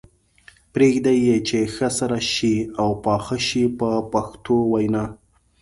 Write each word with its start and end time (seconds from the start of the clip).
پرېږدي 0.73 1.15
یې 1.27 1.37
چې 1.47 1.59
ښه 1.73 1.89
سره 1.99 2.17
شي 2.33 2.55
او 2.81 2.89
پاخه 3.05 3.37
شي 3.47 3.63
په 3.79 3.89
پښتو 4.11 4.55
وینا. 4.71 5.03